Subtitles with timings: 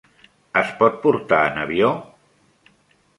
[0.61, 1.91] Es pot portar en avió?